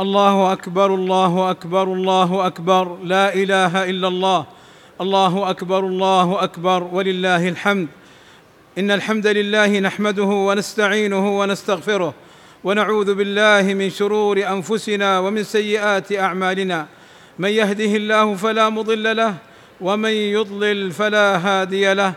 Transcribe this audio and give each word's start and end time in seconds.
الله 0.00 0.52
أكبر 0.52 0.94
الله 0.94 1.50
أكبر 1.50 1.82
الله 1.82 2.46
أكبر 2.46 2.96
لا 3.04 3.34
إله 3.34 3.90
إلا 3.90 4.08
الله. 4.08 4.46
الله 5.00 5.50
أكبر 5.50 5.78
الله 5.78 6.44
أكبر 6.44 6.88
ولله 6.92 7.48
الحمد. 7.48 7.88
إن 8.78 8.90
الحمد 8.90 9.26
لله 9.26 9.78
نحمده 9.78 10.22
ونستعينه 10.22 11.38
ونستغفره 11.38 12.14
ونعوذ 12.64 13.14
بالله 13.14 13.74
من 13.74 13.90
شرور 13.90 14.48
أنفسنا 14.48 15.18
ومن 15.18 15.44
سيئات 15.44 16.12
أعمالنا. 16.12 16.86
من 17.38 17.48
يهده 17.48 17.96
الله 17.96 18.34
فلا 18.34 18.68
مضل 18.68 19.16
له 19.16 19.34
ومن 19.80 20.10
يضلل 20.10 20.90
فلا 20.90 21.36
هادي 21.36 21.94
له. 21.94 22.12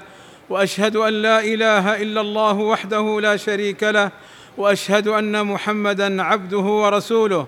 وأشهد 0.50 0.96
أن 0.96 1.14
لا 1.14 1.40
إله 1.40 2.02
إلا 2.02 2.22
الله 2.22 2.54
وحده 2.54 3.22
لا 3.22 3.38
شريك 3.38 3.84
له 3.84 4.12
وأشهد 4.58 5.08
أن 5.08 5.46
محمدا 5.46 6.24
عبده 6.24 6.58
ورسوله. 6.58 7.48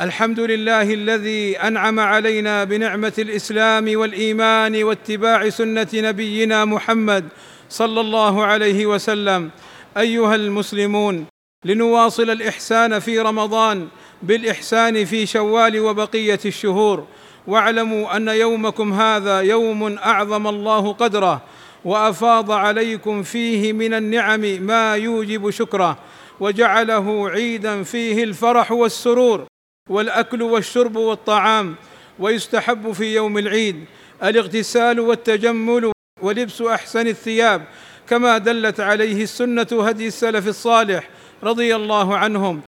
الحمد 0.00 0.40
لله 0.40 0.94
الذي 0.94 1.58
أنعم 1.58 2.00
علينا 2.00 2.64
بنعمة 2.64 3.12
الإسلام 3.18 3.98
والإيمان 3.98 4.84
واتباع 4.84 5.48
سنة 5.48 5.88
نبينا 5.94 6.64
محمد 6.64 7.28
صلى 7.68 8.00
الله 8.00 8.44
عليه 8.44 8.86
وسلم. 8.86 9.50
أيها 9.96 10.34
المسلمون 10.34 11.26
لنواصل 11.64 12.30
الإحسان 12.30 12.98
في 12.98 13.18
رمضان 13.18 13.88
بالإحسان 14.22 15.04
في 15.04 15.26
شوال 15.26 15.80
وبقية 15.80 16.40
الشهور. 16.46 17.06
واعلموا 17.46 18.16
أن 18.16 18.28
يومكم 18.28 18.92
هذا 18.92 19.40
يوم 19.40 19.98
أعظم 19.98 20.46
الله 20.46 20.92
قدره. 20.92 21.42
وأفاض 21.84 22.50
عليكم 22.50 23.22
فيه 23.22 23.72
من 23.72 23.94
النعم 23.94 24.40
ما 24.40 24.94
يوجب 24.94 25.50
شكره 25.50 25.98
وجعله 26.40 27.30
عيدا 27.30 27.82
فيه 27.82 28.24
الفرح 28.24 28.72
والسرور 28.72 29.46
والأكل 29.90 30.42
والشرب 30.42 30.96
والطعام 30.96 31.74
ويستحب 32.18 32.92
في 32.92 33.14
يوم 33.14 33.38
العيد 33.38 33.84
الاغتسال 34.22 35.00
والتجمل 35.00 35.92
ولبس 36.22 36.62
أحسن 36.62 37.06
الثياب 37.06 37.64
كما 38.08 38.38
دلت 38.38 38.80
عليه 38.80 39.22
السنة 39.22 39.66
هدي 39.72 40.06
السلف 40.06 40.48
الصالح 40.48 41.08
رضي 41.42 41.76
الله 41.76 42.16
عنهم. 42.16 42.60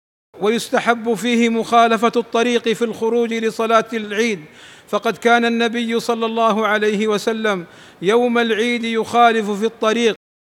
ويستحب 0.41 1.13
فيه 1.13 1.49
مخالفة 1.49 2.11
الطريق 2.15 2.69
في 2.69 2.81
الخروج 2.81 3.33
لصلاة 3.33 3.85
العيد 3.93 4.39
فقد 4.89 5.17
كان 5.17 5.45
النبي 5.45 5.99
صلى 5.99 6.25
الله 6.25 6.67
عليه 6.67 7.07
وسلم 7.07 7.65
يوم 8.01 8.37
العيد 8.37 8.83
يخالف 8.83 9.51
في 9.51 9.65
الطريق 9.65 10.15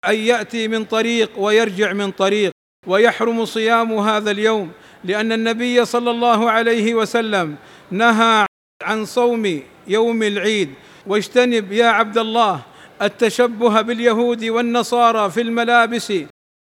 أن 0.07 0.15
يأتي 0.15 0.67
من 0.67 0.85
طريق 0.85 1.29
ويرجع 1.37 1.93
من 1.93 2.11
طريق 2.11 2.51
ويحرم 2.87 3.45
صيام 3.45 3.93
هذا 3.93 4.31
اليوم 4.31 4.71
لأن 5.03 5.31
النبي 5.31 5.85
صلى 5.85 6.11
الله 6.11 6.51
عليه 6.51 6.95
وسلم 6.95 7.55
نهى 7.91 8.45
عن 8.83 9.05
صوم 9.05 9.61
يوم 9.87 10.23
العيد. 10.23 10.69
واجتنب 11.07 11.71
يا 11.71 11.85
عبد 11.85 12.17
الله 12.17 12.61
التشبه 13.01 13.81
باليهود 13.81 14.43
والنصارى 14.43 15.31
في 15.31 15.41
الملابس 15.41 16.13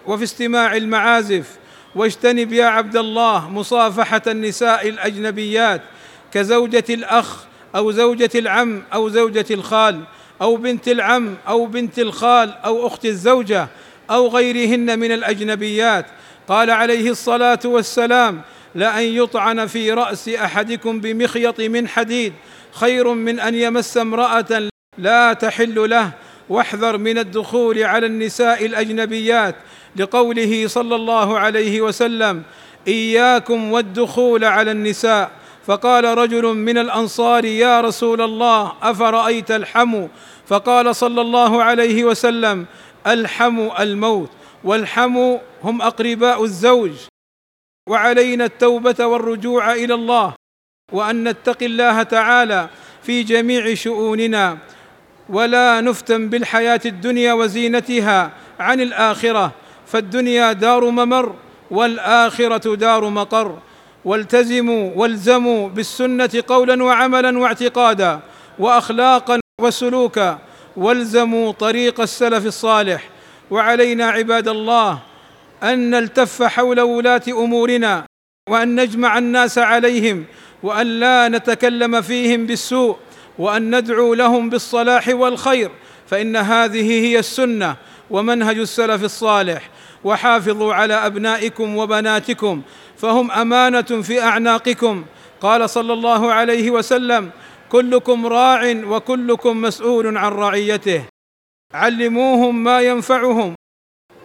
وفي 0.07 0.25
استماع 0.25 0.77
المعازف. 0.77 1.59
واجتنب 1.95 2.53
يا 2.53 2.67
عبد 2.67 2.97
الله 2.97 3.51
مصافحة 3.51 4.23
النساء 4.27 4.89
الأجنبيات 4.89 5.83
كزوجة 6.33 6.85
الأخ 6.91 7.45
أو 7.75 7.91
زوجة 7.91 8.31
العم 8.35 8.83
أو 8.95 9.09
زوجة 9.09 9.47
الخال 9.51 10.01
أو 10.43 10.57
بنت 10.57 10.89
العم 10.89 11.35
أو 11.49 11.67
بنت 11.67 11.99
الخال 11.99 12.55
أو 12.65 12.87
أخت 12.87 13.05
الزوجة 13.05 13.69
أو 14.11 14.29
غيرهن 14.29 14.99
من 14.99 15.13
الأجنبيات. 15.13 16.07
قال 16.49 16.71
عليه 16.71 17.11
الصلاة 17.11 17.59
والسلام 17.65 18.41
لأن 18.75 19.03
يطعن 19.03 19.67
في 19.67 19.93
رأس 19.93 20.29
أحدكم 20.29 21.01
بمخيط 21.01 21.61
من 21.61 21.89
حديد 21.89 22.33
خير 22.73 23.09
من 23.09 23.41
أن 23.41 23.55
يمس 23.55 23.97
امرأة 23.97 24.69
لا 24.99 25.33
تحل 25.33 25.91
له. 25.91 26.11
واحذر 26.49 26.99
من 26.99 27.19
الدخول 27.19 27.83
على 27.83 28.07
النساء 28.07 28.67
الأجنبيات. 28.67 29.55
لقوله 29.97 30.67
صلى 30.69 30.97
الله 30.97 31.39
عليه 31.39 31.81
وسلم 31.81 32.43
إياكم 32.89 33.73
والدخول 33.73 34.45
على 34.45 34.71
النساء. 34.71 35.31
فقال 35.67 36.05
رجل 36.05 36.45
من 36.45 36.79
الأنصار 36.79 37.45
يا 37.45 37.81
رسول 37.81 38.21
الله 38.21 38.73
أفرأيت 38.83 39.51
الحم؟ 39.51 40.07
فقال 40.47 40.97
صلى 40.97 41.21
الله 41.21 41.63
عليه 41.63 42.05
وسلم 42.05 42.67
الحم 43.07 43.71
الموت 43.79 44.31
والحم 44.65 45.37
هم 45.63 45.83
أقرباء 45.83 46.45
الزوج 46.45 46.93
وعلينا 47.89 48.45
التوبة 48.45 49.07
والرجوع 49.07 49.73
إلى 49.73 49.95
الله 49.95 50.35
وأن 50.93 51.29
نتقي 51.29 51.67
الله 51.67 52.03
تعالى 52.03 52.69
في 53.03 53.23
جميع 53.23 53.75
شؤوننا 53.75 54.59
ولا 55.29 55.81
نفتن 55.81 56.29
بالحياة 56.29 56.81
الدنيا 56.87 57.33
وزينتها 57.33 58.31
عن 58.61 58.81
الآخرة 58.81 59.53
فالدنيا 59.87 60.53
دار 60.53 60.91
ممر 60.91 61.35
والآخرة 61.71 62.75
دار 62.75 63.09
مقر. 63.09 63.59
والتزموا 64.05 64.91
والزموا 64.97 65.69
بالسنة 65.69 66.43
قولا 66.47 66.85
وعملا 66.85 67.39
واعتقادا 67.39 68.21
وأخلاقا 68.59 69.41
وسلوكا 69.61 70.39
والزموا 70.77 71.53
طريق 71.53 72.01
السلف 72.01 72.47
الصالح. 72.47 73.09
وعلينا 73.51 74.07
عباد 74.07 74.49
الله 74.49 74.99
أن 75.63 75.91
نلتف 75.91 76.43
حول 76.43 76.81
ولاة 76.81 77.23
أمورنا 77.29 78.05
وأن 78.51 78.81
نجمع 78.81 79.19
الناس 79.19 79.59
عليهم 79.59 80.25
وأن 80.63 80.87
لا 80.87 81.29
نتكلم 81.29 82.01
فيهم 82.01 82.47
بالسوء 82.47 82.97
وأن 83.39 83.79
ندعو 83.79 84.15
لهم 84.15 84.51
بالصلاح 84.51 85.09
والخير. 85.09 85.71
فإن 86.07 86.37
هذه 86.37 86.91
هي 86.91 87.19
السنة 87.19 87.77
ومنهج 88.11 88.59
السلف 88.59 89.05
الصالح. 89.05 89.71
وحافظوا 90.05 90.75
على 90.75 90.95
أبنائكم 90.95 91.77
وبناتكم 91.77 92.63
فهم 92.97 93.31
أمانة 93.31 93.83
في 93.83 94.23
أعناقكم. 94.23 95.05
قال 95.41 95.71
صلى 95.71 95.93
الله 95.93 96.33
عليه 96.33 96.71
وسلم 96.71 97.31
كلكم 97.69 98.27
راع 98.27 98.83
وكلكم 98.87 99.63
مسؤول 99.63 100.17
عن 100.17 100.33
رعيته. 100.33 101.03
علموهم 101.75 102.65
ما 102.65 102.81
ينفعهم 102.81 103.55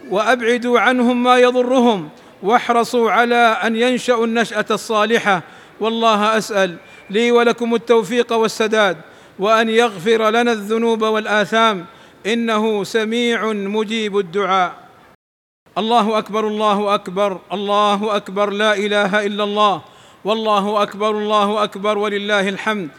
وأبعدوا 0.09 0.79
عنهم 0.79 1.23
ما 1.23 1.37
يضرهم 1.37 2.09
واحرصوا 2.43 3.11
على 3.11 3.35
أن 3.35 3.75
ينشأوا 3.75 4.25
النشأة 4.25 4.65
الصالحة. 4.71 5.43
والله 5.79 6.37
أسأل 6.37 6.75
لي 7.09 7.31
ولكم 7.31 7.75
التوفيق 7.75 8.33
والسداد 8.33 8.97
وأن 9.39 9.69
يغفر 9.69 10.29
لنا 10.29 10.51
الذنوب 10.51 11.01
والآثام. 11.01 11.85
إنه 12.25 12.83
سميع 12.83 13.53
مجيب 13.53 14.17
الدعاء. 14.17 14.88
الله 15.79 16.17
أكبر 16.17 16.47
الله 16.47 16.95
أكبر 16.95 17.39
الله 17.53 18.15
أكبر 18.15 18.49
لا 18.49 18.73
إله 18.73 19.25
إلا 19.25 19.43
الله. 19.43 19.81
والله 20.25 20.83
أكبر 20.83 21.09
الله 21.09 21.63
أكبر 21.63 21.97
ولله 21.97 22.49
الحمد. 22.49 22.89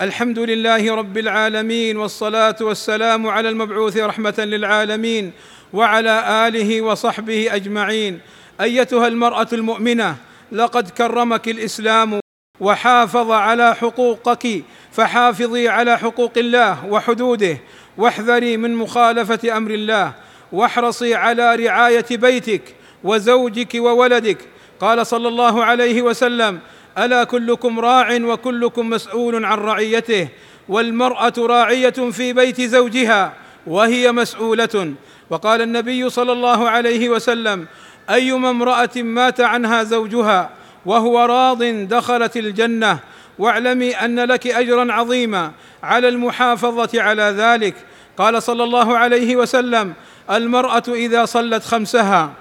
الحمد 0.00 0.38
لله 0.38 0.94
رب 0.94 1.18
العالمين 1.18 1.96
والصلاة 1.96 2.56
والسلام 2.60 3.26
على 3.26 3.48
المبعوث 3.48 3.96
رحمة 3.96 4.34
للعالمين 4.38 5.32
وعلى 5.72 6.48
آله 6.48 6.80
وصحبه 6.80 7.54
أجمعين. 7.54 8.20
أيتها 8.60 9.06
المرأة 9.08 9.48
المؤمنة 9.52 10.16
لقد 10.52 10.88
كرمك 10.88 11.48
الإسلام 11.48 12.20
وحافظ 12.60 13.30
على 13.30 13.74
حقوقك 13.74 14.64
فحافظي 14.92 15.68
على 15.68 15.98
حقوق 15.98 16.32
الله 16.36 16.86
وحدوده 16.86 17.58
واحذري 17.98 18.56
من 18.56 18.76
مخالفة 18.76 19.56
أمر 19.56 19.70
الله. 19.70 20.12
واحرصي 20.52 21.14
على 21.14 21.54
رعاية 21.54 22.06
بيتك 22.10 22.62
وزوجك 23.04 23.74
وولدك. 23.74 24.38
قال 24.80 25.06
صلى 25.06 25.28
الله 25.28 25.64
عليه 25.64 26.02
وسلم 26.02 26.58
ألا 26.98 27.24
كلكم 27.24 27.80
راع 27.80 28.18
وكلكم 28.22 28.90
مسؤول 28.90 29.44
عن 29.44 29.58
رعيته 29.58 30.28
والمرأة 30.68 31.32
راعية 31.38 31.90
في 31.90 32.32
بيت 32.32 32.60
زوجها 32.60 33.32
وهي 33.66 34.12
مسؤولة. 34.12 34.94
وقال 35.30 35.62
النبي 35.62 36.10
صلى 36.10 36.32
الله 36.32 36.70
عليه 36.70 37.08
وسلم 37.08 37.66
أيما 38.10 38.50
امرأة 38.50 38.90
مات 38.96 39.40
عنها 39.40 39.82
زوجها 39.82 40.50
وهو 40.86 41.24
راض 41.24 41.62
دخلت 41.64 42.36
الجنة 42.36 42.98
واعلمي 43.38 43.92
أن 43.92 44.20
لك 44.20 44.46
أجرا 44.46 44.92
عظيما 44.92 45.52
على 45.82 46.08
المحافظة 46.08 47.02
على 47.02 47.22
ذلك. 47.22 47.74
قال 48.18 48.42
صلى 48.42 48.64
الله 48.64 48.98
عليه 48.98 49.36
وسلم 49.36 49.94
المرأة 50.32 50.82
إذا 50.88 51.24
صلت 51.24 51.64
خمسها 51.64 52.32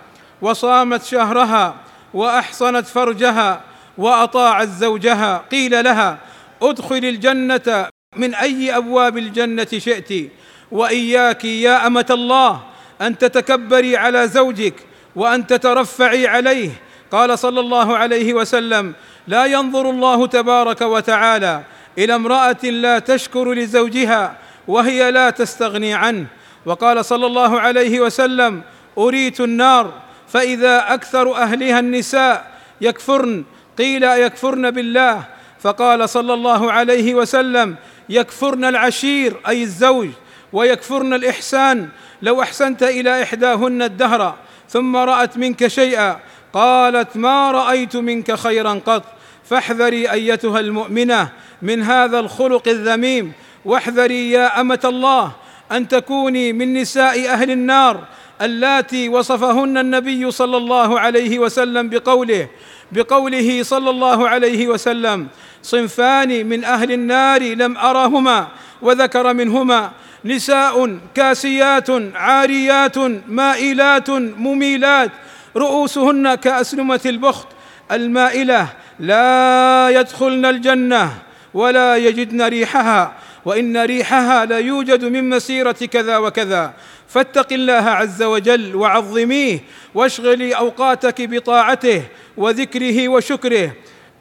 وصامت 0.41 1.03
شهرها 1.03 1.75
وأحصنت 2.13 2.87
فرجها 2.87 3.61
وأطاعت 3.97 4.67
زوجها 4.67 5.43
قيل 5.51 5.83
لها 5.83 6.17
ادخل 6.61 6.95
الجنة 6.95 7.87
من 8.15 8.35
أي 8.35 8.77
أبواب 8.77 9.17
الجنة 9.17 9.67
شئت 9.77 10.31
وإياك 10.71 11.45
يا 11.45 11.87
أمة 11.87 12.05
الله 12.09 12.61
أن 13.01 13.17
تتكبري 13.17 13.97
على 13.97 14.27
زوجك 14.27 14.73
وأن 15.15 15.47
تترفعي 15.47 16.27
عليه. 16.27 16.69
قال 17.11 17.39
صلى 17.39 17.59
الله 17.59 17.97
عليه 17.97 18.33
وسلم 18.33 18.93
لا 19.27 19.45
ينظر 19.45 19.89
الله 19.89 20.27
تبارك 20.27 20.81
وتعالى 20.81 21.63
إلى 21.97 22.15
امرأة 22.15 22.63
لا 22.63 22.99
تشكر 22.99 23.53
لزوجها 23.53 24.35
وهي 24.67 25.11
لا 25.11 25.29
تستغني 25.29 25.93
عنه. 25.93 26.25
وقال 26.65 27.05
صلى 27.05 27.25
الله 27.25 27.59
عليه 27.59 27.99
وسلم 27.99 28.61
أريت 28.97 29.41
النار 29.41 29.93
فإذا 30.27 30.93
أكثر 30.93 31.35
أهلها 31.35 31.79
النساء 31.79 32.51
يكفرن 32.81 33.43
قيل 33.77 34.03
يكفرن 34.03 34.71
بالله؟ 34.71 35.23
فقال 35.59 36.09
صلى 36.09 36.33
الله 36.33 36.71
عليه 36.71 37.15
وسلم 37.15 37.75
يكفرن 38.09 38.65
العشير 38.65 39.37
أي 39.47 39.63
الزوج 39.63 40.09
ويكفرن 40.53 41.13
الإحسان 41.13 41.89
لو 42.21 42.41
أحسنت 42.41 42.83
إلى 42.83 43.23
إحداهن 43.23 43.81
الدهر 43.81 44.35
ثم 44.69 44.95
رأت 44.95 45.37
منك 45.37 45.67
شيئا 45.67 46.19
قالت 46.53 47.17
ما 47.17 47.51
رأيت 47.51 47.95
منك 47.95 48.35
خيرا 48.35 48.81
قط 48.85 49.03
فاحذري 49.49 50.11
أيتها 50.11 50.59
المؤمنة 50.59 51.29
من 51.61 51.83
هذا 51.83 52.19
الخلق 52.19 52.67
الذميم 52.67 53.31
واحذري 53.65 54.31
يا 54.31 54.61
أمة 54.61 54.79
الله 54.85 55.31
أن 55.71 55.87
تكوني 55.87 56.53
من 56.53 56.73
نساء 56.73 57.29
أهل 57.29 57.51
النار 57.51 58.03
اللاتي 58.41 59.09
وصفهن 59.09 59.77
النبي 59.77 60.31
صلى 60.31 60.57
الله 60.57 60.99
عليه 60.99 61.39
وسلم 61.39 61.89
بقوله 61.89 62.47
بقوله 62.91 63.63
صلى 63.63 63.89
الله 63.89 64.29
عليه 64.29 64.67
وسلم 64.67 65.27
صنفان 65.63 66.45
من 66.45 66.63
أهل 66.63 66.91
النار 66.91 67.41
لم 67.43 67.77
ارهما 67.77 68.47
وذكر 68.81 69.33
منهما 69.33 69.91
نساء 70.25 70.97
كاسيات 71.15 71.89
عاريات 72.15 72.97
مائلات 73.27 74.09
مميلات 74.09 75.11
رؤوسهن 75.57 76.35
كاسنمه 76.35 77.01
البخت 77.05 77.47
المائلة 77.91 78.67
لا 78.99 79.89
يدخلن 79.89 80.45
الجنة 80.45 81.11
ولا 81.53 81.97
يجدن 81.97 82.41
ريحها 82.41 83.13
وإن 83.45 83.77
ريحها 83.77 84.45
لا 84.45 84.59
يوجد 84.59 85.05
من 85.05 85.29
مسيرة 85.29 85.71
كذا 85.71 86.17
وكذا. 86.17 86.73
فاتق 87.07 87.53
الله 87.53 87.73
عز 87.73 88.23
وجل 88.23 88.75
وعظميه 88.75 89.59
واشغلي 89.93 90.53
أوقاتك 90.53 91.21
بطاعته 91.21 92.03
وذكره 92.37 93.07
وشكره 93.07 93.73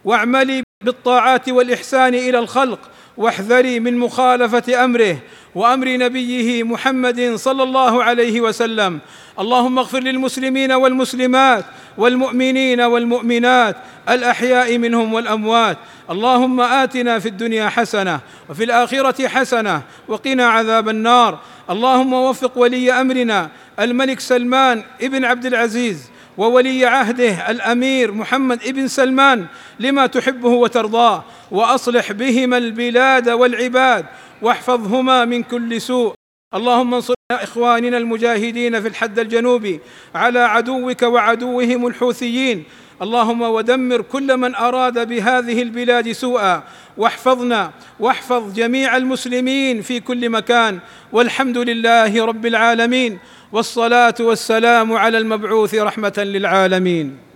واعملي 0.04 0.62
بالطاعات 0.84 1.48
والإحسان 1.48 2.14
إلى 2.14 2.38
الخلق 2.38 2.89
واحذري 3.16 3.80
من 3.80 3.98
مخالفة 3.98 4.84
أمره 4.84 5.16
وأمر 5.54 5.88
نبيه 5.88 6.62
محمد 6.62 7.34
صلى 7.34 7.62
الله 7.62 8.04
عليه 8.04 8.40
وسلم. 8.40 8.98
اللهم 9.38 9.78
اغفر 9.78 10.00
للمسلمين 10.00 10.72
والمسلمات 10.72 11.64
والمؤمنين 11.98 12.80
والمؤمنات 12.80 13.76
الأحياء 14.08 14.78
منهم 14.78 15.14
والأموات. 15.14 15.76
اللهم 16.10 16.60
آتنا 16.60 17.18
في 17.18 17.28
الدنيا 17.28 17.68
حسنة 17.68 18.20
وفي 18.48 18.64
الآخرة 18.64 19.28
حسنة 19.28 19.82
وقنا 20.08 20.46
عذاب 20.46 20.88
النار. 20.88 21.38
اللهم 21.70 22.12
وفق 22.12 22.58
ولي 22.58 22.92
أمرنا 22.92 23.48
الملك 23.80 24.20
سلمان 24.20 24.82
ابن 25.02 25.24
عبد 25.24 25.46
العزيز 25.46 26.10
وولي 26.38 26.86
عهده 26.86 27.50
الأمير 27.50 28.12
محمد 28.12 28.62
ابن 28.66 28.88
سلمان 28.88 29.46
لما 29.80 30.06
تحبه 30.06 30.48
وترضاه. 30.48 31.24
وأصلح 31.50 32.12
بهما 32.12 32.58
البلاد 32.58 33.28
والعباد 33.28 34.06
واحفظهما 34.42 35.24
من 35.24 35.42
كل 35.42 35.80
سوء. 35.80 36.14
اللهم 36.54 36.94
انصر 36.94 37.14
إخواننا 37.30 37.98
المجاهدين 37.98 38.80
في 38.80 38.88
الحد 38.88 39.18
الجنوبي 39.18 39.80
على 40.14 40.38
عدوك 40.38 41.02
وعدوهم 41.02 41.86
الحوثيين. 41.86 42.64
اللهم 43.02 43.42
ودمر 43.42 44.02
كل 44.02 44.36
من 44.36 44.54
أراد 44.54 45.08
بهذه 45.08 45.62
البلاد 45.62 46.12
سوءا. 46.12 46.62
واحفظنا 46.96 47.70
واحفظ 48.00 48.54
جميع 48.54 48.96
المسلمين 48.96 49.82
في 49.82 50.00
كل 50.00 50.30
مكان. 50.30 50.78
والحمد 51.12 51.58
لله 51.58 52.24
رب 52.24 52.46
العالمين. 52.46 53.18
والصلاة 53.52 54.14
والسلام 54.20 54.92
على 54.92 55.18
المبعوث 55.18 55.74
رحمة 55.74 56.12
للعالمين. 56.18 57.29